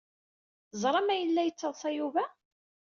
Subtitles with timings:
[0.69, 2.25] Tezram ayen la yettadṣa Yuba?